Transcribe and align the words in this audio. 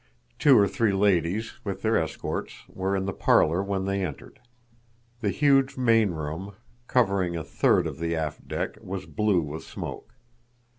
Two 0.39 0.57
or 0.57 0.67
three 0.67 0.93
ladies, 0.93 1.59
with 1.63 1.83
their 1.83 1.95
escorts, 1.95 2.63
were 2.67 2.95
in 2.95 3.05
the 3.05 3.13
parlor 3.13 3.61
when 3.61 3.85
they 3.85 4.03
entered. 4.03 4.39
The 5.19 5.29
huge 5.29 5.77
main 5.77 6.09
room, 6.09 6.55
covering 6.87 7.37
a 7.37 7.43
third 7.43 7.85
of 7.85 7.99
the 7.99 8.15
aft 8.15 8.47
deck, 8.47 8.79
was 8.81 9.05
blue 9.05 9.43
with 9.43 9.63
smoke. 9.63 10.15